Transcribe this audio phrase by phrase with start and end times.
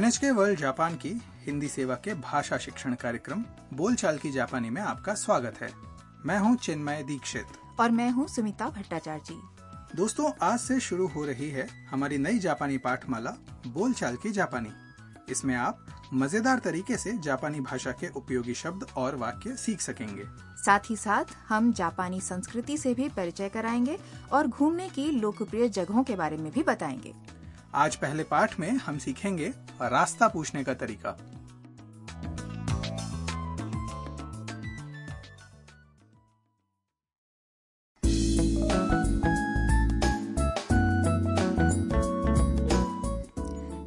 [0.00, 1.08] NHK world Japan की
[1.44, 3.42] हिंदी सेवा के भाषा शिक्षण कार्यक्रम
[3.74, 5.70] बोलचाल की जापानी में आपका स्वागत है।
[6.26, 11.24] मैं हूँ चिन्मय दीक्षित। और मैं हूँ सुमिता भट्टाचार्य। जी दोस्तों आज से शुरू हो
[11.24, 13.30] रही है हमारी नई जापानी पाठमाला
[13.66, 14.70] बोलचाल की जापानी।
[15.32, 20.24] इसमें आप मज़ेदार तरीके से जापानी भाषा के उपयोगी शब्द और वाक्य सीख सकेंगे।
[20.64, 23.98] साथ ही साथ हम जापानी संस्कृति से भी परिचय कराएँगे
[24.32, 27.14] और घूमने की लोकप्रिय जगहों के बारे में भी बताएँगे।
[27.74, 29.52] आज पहले पाठ में हम सीखेंगे
[29.82, 31.10] रास्ता पूछने का तरीका।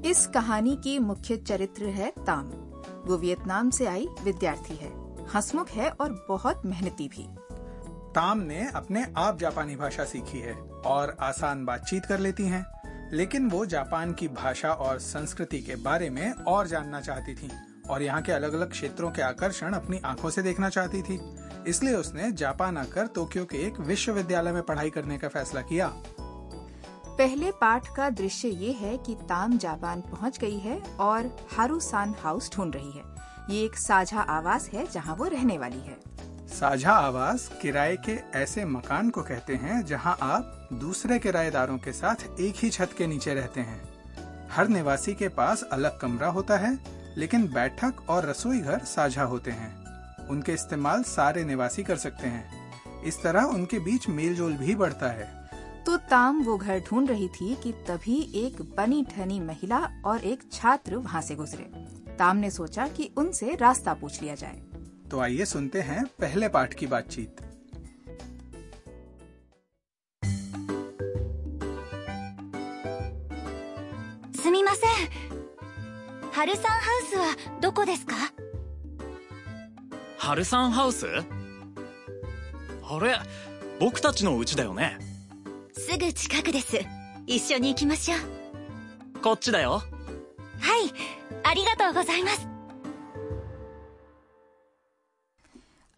[0.05, 2.45] इस कहानी की मुख्य चरित्र है ताम।
[3.05, 4.91] वो वियतनाम से आई विद्यार्थी है।
[5.27, 7.27] हंसमुख है और बहुत मेहनती भी।
[8.15, 10.53] ताम ने अपने आप जापानी भाषा सीखी है
[10.85, 12.65] और आसान बातचीत कर लेती हैं,
[13.11, 17.49] लेकिन वो जापान की भाषा और संस्कृति के बारे में और जानना चाहती थी
[17.89, 21.19] और यहाँ के अलग अलग क्षेत्रों के आकर्षण अपनी आँखों से देखना चाहती थी।
[21.67, 25.87] इसलिए उसने जापान आकर टोक्यो के एक विश्वविद्यालय में पढ़ाई करने का फैसला किया।
[27.17, 32.51] पहले पाठ का दृश्य ये है कि ताम जापान पहुँच गई है और हारूसान हाउस
[32.55, 33.03] ढूंढ रही है।
[33.49, 35.97] ये एक साझा आवास है जहाँ वो रहने वाली है।
[36.53, 42.39] साझा आवास किराए के ऐसे मकान को कहते हैं जहाँ आप दूसरे किराएदारों के साथ
[42.39, 43.81] एक ही छत के नीचे रहते हैं।
[44.51, 46.79] हर निवासी के पास अलग कमरा होता है,
[47.17, 53.03] लेकिन बैठक और रसोई घर साझा होते हैं। उनके इस्तेमाल सारे निवासी कर सकते हैं।
[53.03, 55.49] इस तरह उनके बीच मेलजोल भी बढ़ता है।
[55.85, 60.43] तो ताम वो घर ढूंढ रही थी कि तभी एक बनी ठनी महिला और एक
[60.51, 61.71] छात्र वहाँ से गुजरे।
[62.15, 64.61] ताम ने सोचा कि उनसे रास्ता पूछ लिया जाए।
[65.10, 67.44] तो आइए सुनते हैं पहले पाठ की बातचीत
[74.34, 74.90] すみません
[76.32, 78.14] 春さんハウスはどこですか
[80.16, 81.22] ハルサンハウスあ
[83.00, 83.16] れ
[83.80, 84.98] 僕たちの家だよね
[85.72, 86.78] すぐ近くです
[87.26, 89.82] 一緒に行きましょうこっちだよ
[90.60, 90.92] はい
[91.44, 92.51] ありがとうございます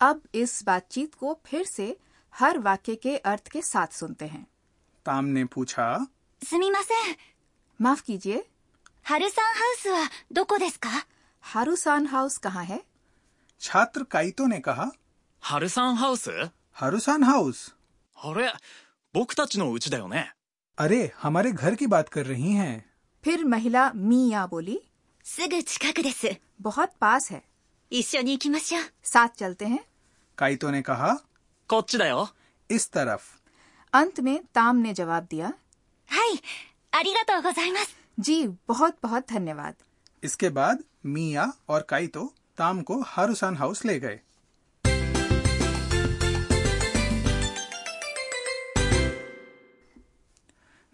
[0.00, 1.96] अब इस बातचीत को फिर से
[2.34, 4.46] हर वाक्य के अर्थ के साथ सुनते हैं
[5.06, 5.86] ताम ने पूछा
[6.42, 7.16] すみません
[7.80, 8.44] माफ कीजिए
[9.04, 10.88] 春さんハウスはどこですか
[11.44, 12.80] हारूसान हाउस कहाँ है
[13.60, 14.91] छात्र काइतो ने कहा
[15.42, 16.30] ハルサンハウス
[16.72, 17.74] हारूसान हाउस
[18.16, 18.52] あれ
[19.14, 20.34] 僕たちの家だよね
[20.78, 22.84] अरे हमारे घर की बात कर रही हैं
[23.24, 24.78] फिर महिला मिया बोली
[25.24, 27.42] すぐ近くです बहुत पास है
[27.91, 29.80] 一緒に行きましょう साथ चलते हैं
[30.38, 31.16] काइतो ने कहा
[31.70, 32.28] こっちだよ
[32.70, 33.20] इस तरफ
[33.92, 35.52] अंत में ताम ने जवाब दिया
[36.08, 36.42] はい
[36.92, 39.74] ありがとうございます जी बहुत बहुत धन्यवाद
[40.22, 42.24] इसके बाद मिया और काइतो
[42.58, 44.20] ताम को हारूसान हाउस ले गए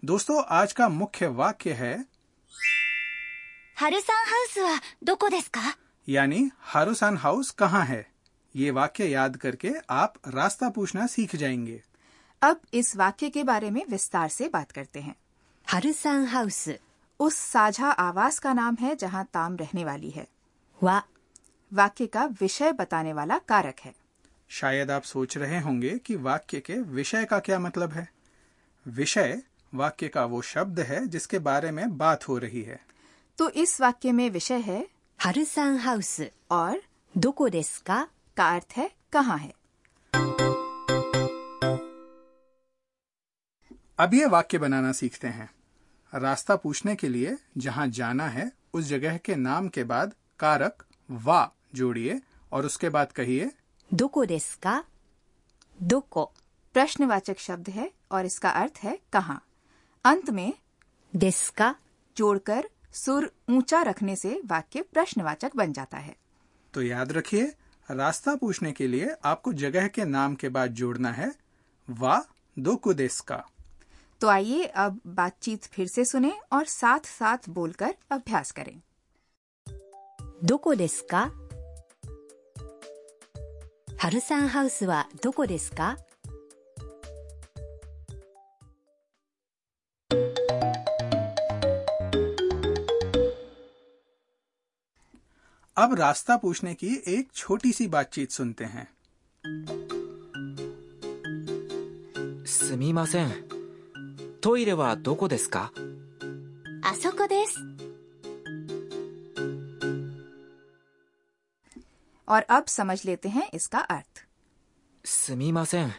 [0.03, 1.95] दोस्तों आज का मुख्य वाक्य है
[3.77, 5.59] 春さんハウスはどこですか
[6.08, 8.12] यानी हारूसान हाउस कहाँ है?
[8.56, 11.82] ये वाक्य याद करके आप रास्ता पूछना सीख जाएँगे।
[12.42, 15.16] अब इस वाक्य के बारे में विस्तार से बात करते हैं।
[15.66, 16.68] Harusan house.
[17.20, 20.26] उस साझा आवास का नाम है जहाँ ताम रहने वाली है।
[20.82, 21.02] वा।
[21.72, 23.94] वाक्य का विषय बताने वाला कारक है।
[24.48, 28.08] शायद आप सोच रहे होंगे कि वाक्य के विषय का क्या मतलब है।
[28.86, 29.42] विषय
[29.74, 32.86] वाक्य का वो शब्द है जिसके बारे में बात हो रही है।
[33.38, 34.88] तो इस वाक्य में विषय है
[35.22, 36.82] हरसान हाउस और?
[37.16, 39.52] दोको डेस का का अर्थ है कहाँ है?
[43.98, 45.48] अब ये वाक्य बनाना सीखते हैं।
[46.14, 51.52] रास्ता पूछने के लिए जहाँ जाना है उस जगह के नाम के बाद कारक वा
[51.74, 52.20] जोड़िए
[52.52, 53.50] और उसके बाद कहिए
[53.94, 54.84] दोको डेस का।
[55.82, 56.24] दोको
[56.74, 59.42] प्रश्नवाचक शब्द है और इसका अर्थ है कहाँ।
[60.04, 60.52] अंत में
[61.16, 61.74] डेस्का
[62.16, 66.15] जोड़कर सुर ऊंचा रखने से वाक्य प्रश्नवाचक बन जाता है
[66.73, 67.53] तो याद रखिए
[67.89, 71.31] रास्ता पूछने के लिए आपको जगह के नाम के बाद जोड़ना है
[71.87, 72.23] वा
[72.57, 73.43] दो कुदेस का
[74.21, 78.79] तो आइए अब बातचीत फिर से सुने और साथ साथ बोलकर अभ्यास करें
[80.45, 81.31] どこですか
[83.97, 85.97] 春さんハウスはどこですか
[95.76, 98.88] अब रास्ता पूछने की एक छोटी सी बातचीत सुनते हैं।
[112.28, 114.26] और अब समझ लेते हैं इसका अर्थ
[115.04, 115.92] すみません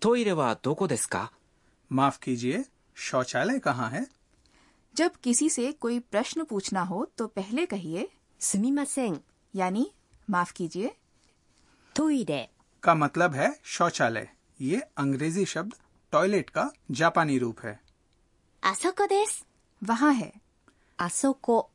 [0.00, 1.30] トイレはどこですか
[1.90, 2.64] माफ़ कीजिए
[2.96, 4.06] शौचालय कहाँ है?
[4.96, 8.08] जब किसी से कोई प्रश्न पूछना हो तो पहले कहिए
[8.41, 9.19] すみません
[9.53, 9.85] यानी
[10.27, 10.91] माफ कीजिए
[11.95, 12.49] トイレ
[12.83, 14.27] का मतलब है शौचालय
[14.59, 15.73] ये अंग्रेजी शब्द
[16.13, 17.79] टॉयलेट का जापानी रूप है
[18.63, 19.45] あそこです
[19.81, 20.31] वहाँ है
[20.99, 21.69] あそこ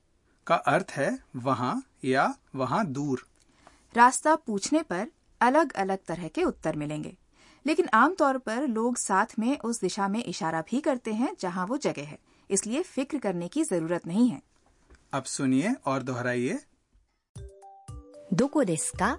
[0.47, 1.75] का अर्थ है वहाँ
[2.05, 3.26] या वहाँ दूर
[3.94, 5.06] रास्ता पूछने पर
[5.41, 7.17] अलग अलग तरह के उत्तर मिलेंगे
[7.67, 11.76] लेकिन आमतौर पर लोग साथ में उस दिशा में इशारा भी करते हैं जहाँ वो
[11.79, 12.19] जगह है
[12.50, 14.41] इसलिए फिक्र करने की जरूरत नहीं है
[15.12, 16.59] अब सुनिए और दोहराइए
[18.32, 19.19] どこですか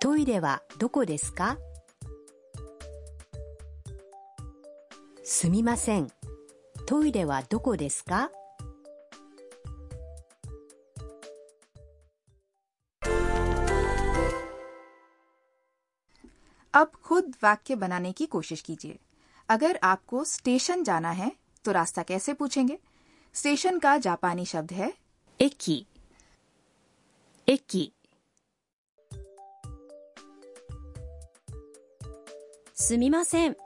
[0.00, 1.58] トイレはどこですか
[5.24, 6.08] すみません
[6.86, 8.30] トイレはどこですか
[16.74, 18.98] अब खुद वाक्य बनाने की कोशिश कीजिए
[19.48, 21.32] अगर आपको स्टेशन जाना है
[21.64, 22.78] तो रास्ता कैसे पूछेंगे
[23.34, 24.92] स्टेशन का जापानी शब्द है
[25.40, 25.86] 駅
[27.46, 27.92] 駅
[32.74, 33.56] すみません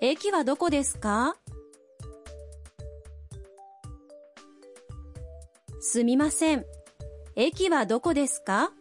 [0.00, 1.36] 駅はどこですか
[5.80, 6.64] すみません
[7.36, 8.72] 駅はどこですか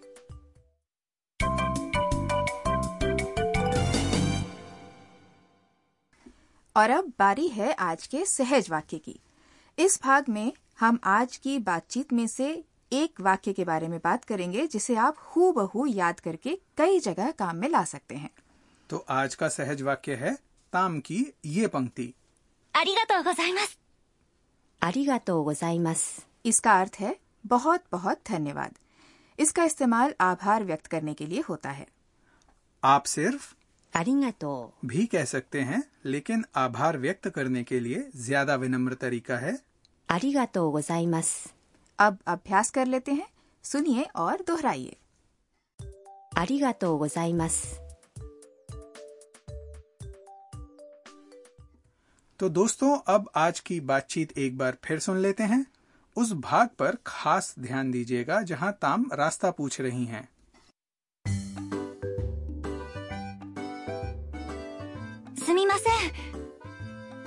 [6.75, 9.19] और अब बारी है आज के सहज वाक्य की
[9.78, 14.24] इस भाग में हम आज की बातचीत में से एक वाक्य के बारे में बात
[14.24, 18.30] करेंगे जिसे आप हु बहू याद करके कई जगह काम में ला सकते हैं।
[18.90, 20.34] तो आज का सहज वाक्य है
[20.72, 22.14] ताम की ये पंक्ति।
[24.82, 25.52] अरिगातो
[26.44, 27.16] इसका अर्थ है
[27.46, 28.74] बहुत बहुत धन्यवाद।
[29.38, 31.86] इसका इस्तेमाल आभार व्यक्त करने के लिए होता है।
[32.84, 33.54] आप सिर्फ़
[33.92, 34.52] अरिंगतो
[34.84, 39.52] भी कह सकते हैं लेकिन आभार व्यक्त करने के लिए ज़्यादा विनम्र तरीका है।
[40.08, 41.32] अरिगतो गोसाइमस
[41.98, 43.26] अब अभ्यास कर लेते हैं
[43.64, 44.96] सुनिए और दोहराइए।
[46.32, 47.62] अरिगतो गोसाइमस
[52.40, 55.64] तो दोस्तों अब आज की बातचीत एक बार फिर सुन लेते हैं।
[56.16, 60.28] उस भाग पर खास ध्यान दीजिएगा जहाँ ताम रास्ता पूछ रही हैं।
[65.52, 65.92] すみません。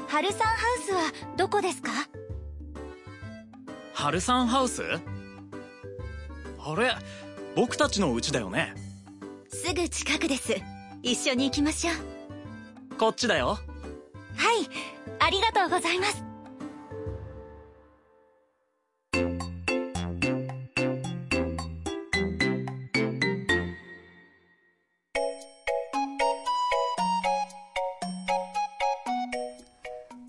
[0.07, 1.01] 春さんハウスは
[1.37, 1.91] どこですか？
[3.93, 4.81] ハルサンハウス？
[4.81, 6.95] あれ
[7.55, 8.73] 僕たちの家だよね。
[9.47, 10.55] すぐ近くです。
[11.03, 12.95] 一緒に行きましょう。
[12.97, 13.49] こっちだよ。
[13.49, 14.67] はい
[15.19, 16.24] ありがとうございます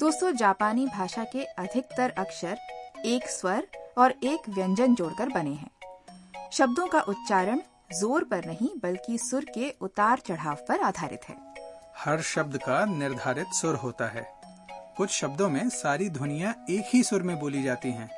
[0.07, 2.59] दोस्तों जापानी भाषा के अधिकतर अक्षर
[3.05, 3.67] एक स्वर
[3.99, 7.61] और एक व्यंजन जोड़कर बने हैं। शब्दों का उच्चारण
[7.93, 11.37] ज़ोर पर नहीं बल्कि सुर के उतार चढ़ाव पर आधारित है।
[11.97, 14.25] हर शब्द का निर्धारित सुर होता है।
[14.97, 18.09] कुछ शब्दों में सारी ध्वनिया एक ही सुर में बोली जाती हैं,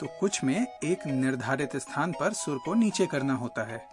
[0.00, 3.84] तो कुछ में एक निर्धारित स्थान पर सुर को नीचे करना होता है।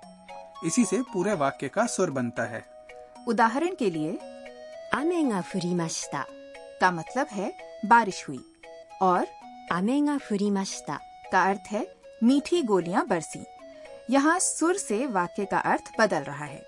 [0.65, 2.63] इसी से पूरे वाक्य का सुर बनता है।
[3.27, 4.19] उदाहरण के लिए
[4.93, 5.41] अमेगा
[6.80, 7.52] का मतलब है
[7.86, 8.40] बारिश हुई
[9.02, 9.26] और
[9.72, 10.98] 雨が降りました
[11.32, 11.86] का अर्थ है
[12.22, 13.44] मीठी गोलियां बरसी
[14.10, 16.62] यहाँ सुर से वाक्य का अर्थ बदल रहा है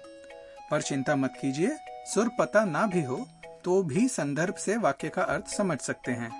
[0.71, 3.17] पर चिंता मत कीजिए सुर पता ना भी हो
[3.65, 6.31] तो भी संदर्भ से वाक्य का अर्थ समझ सकते हैं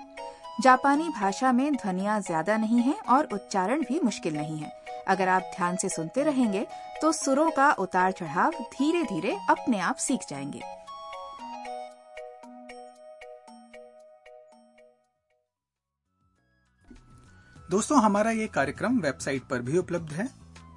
[0.61, 4.71] जापानी भाषा में ध्वनियाँ ज्यादा नहीं हैं और उच्चारण भी मुश्किल नहीं है
[5.07, 6.65] अगर आप ध्यान से सुनते रहेंगे
[7.01, 10.61] तो सुरों का उतार चढ़ाव धीरे धीरे अपने आप सीख जाएंगे
[17.70, 20.28] दोस्तों, हमारा ये कार्यक्रम वेबसाइट पर भी उपलब्ध है।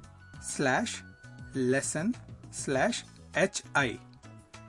[0.42, 1.02] slash
[1.56, 2.14] lesson
[2.54, 3.04] slash
[3.36, 3.98] H I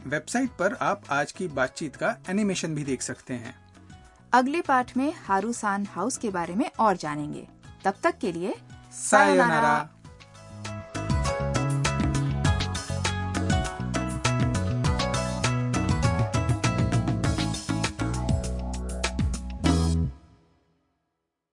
[0.05, 3.55] website पर आप आज की बातचीत का एनिमेशन भी देख सकते हैं।
[4.33, 7.47] अगले पाठ में हारूसान हाउस के बारे में और जानेंगे।
[7.85, 8.55] तब तक के लिए
[8.91, 9.89] सायोनारा।